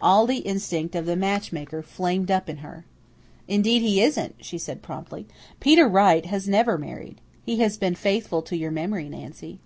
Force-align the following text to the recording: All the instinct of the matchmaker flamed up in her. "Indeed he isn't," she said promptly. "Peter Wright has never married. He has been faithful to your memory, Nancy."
All 0.00 0.26
the 0.26 0.38
instinct 0.38 0.94
of 0.94 1.04
the 1.04 1.16
matchmaker 1.16 1.82
flamed 1.82 2.30
up 2.30 2.48
in 2.48 2.56
her. 2.64 2.86
"Indeed 3.46 3.82
he 3.82 4.00
isn't," 4.00 4.36
she 4.40 4.56
said 4.56 4.80
promptly. 4.80 5.26
"Peter 5.60 5.86
Wright 5.86 6.24
has 6.24 6.48
never 6.48 6.78
married. 6.78 7.20
He 7.44 7.58
has 7.58 7.76
been 7.76 7.94
faithful 7.94 8.40
to 8.40 8.56
your 8.56 8.70
memory, 8.70 9.10
Nancy." 9.10 9.60